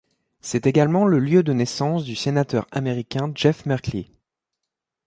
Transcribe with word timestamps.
C'est 0.41 0.65
également 0.65 1.05
le 1.05 1.19
lieu 1.19 1.43
de 1.43 1.53
naissance 1.53 2.05
du 2.05 2.15
sénateur 2.15 2.65
américain 2.71 3.31
Jeff 3.35 3.67
Merkley. 3.67 4.07